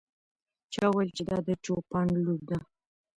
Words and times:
چا 0.73 0.83
وویل 0.89 1.09
چې 1.17 1.23
دا 1.29 1.37
د 1.47 1.49
چوپان 1.65 2.07
لور 2.25 2.41
ده. 2.49 2.59